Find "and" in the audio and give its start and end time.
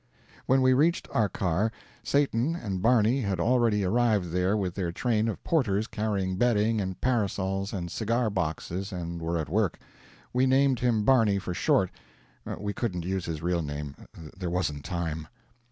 2.55-2.81, 6.81-6.99, 7.71-7.91, 8.91-9.21